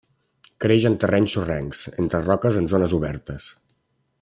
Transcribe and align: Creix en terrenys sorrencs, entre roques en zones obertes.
Creix 0.63 0.87
en 0.89 0.95
terrenys 1.03 1.35
sorrencs, 1.37 1.83
entre 2.05 2.23
roques 2.25 2.59
en 2.63 2.71
zones 2.75 2.97
obertes. 3.01 3.51